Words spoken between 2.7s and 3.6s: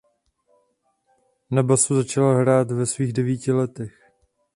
ve svých devíti